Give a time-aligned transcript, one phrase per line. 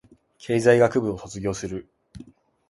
[0.39, 1.93] 経済学部を卒業する